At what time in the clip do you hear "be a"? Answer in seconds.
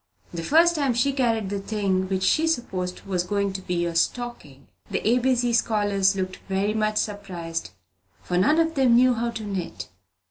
3.61-3.93